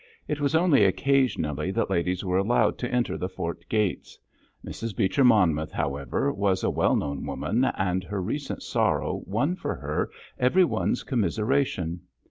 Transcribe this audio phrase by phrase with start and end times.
[0.27, 4.17] It was only occasionally that ladies were allowed to enter the fort gates.
[4.65, 4.95] Mrs.
[4.95, 10.09] Beecher Monmouth, however, was a well known woman, and her recent sorrow won for her
[10.39, 12.01] every one's commiseration.